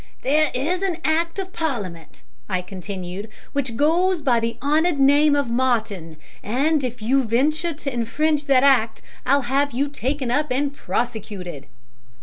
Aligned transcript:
"There 0.23 0.49
is 0.55 0.81
an 0.81 0.97
Act 1.05 1.37
of 1.37 1.53
Parliament," 1.53 2.23
I 2.49 2.63
continued, 2.63 3.29
"which 3.53 3.77
goes 3.77 4.23
by 4.23 4.39
the 4.39 4.57
honoured 4.59 4.99
name 4.99 5.35
of 5.35 5.47
Martin, 5.51 6.17
and 6.41 6.83
if 6.83 7.03
you 7.03 7.23
venture 7.23 7.73
to 7.75 7.93
infringe 7.93 8.45
that 8.45 8.63
Act 8.63 9.03
I'll 9.27 9.43
have 9.43 9.73
you 9.73 9.87
taken 9.87 10.31
up 10.31 10.47
and 10.49 10.73
prosecuted." 10.75 11.67